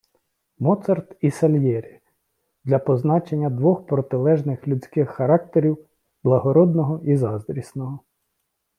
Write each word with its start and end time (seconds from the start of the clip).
Моцарт 0.59 1.15
і 1.21 1.31
Сальєрі- 1.31 1.99
для 2.65 2.79
позначення 2.79 3.49
двох 3.49 3.85
протилежних 3.85 4.67
людських 4.67 5.09
характерів, 5.09 5.77
благородного 6.23 6.99
і 7.03 7.17
заздрісного 7.17 7.99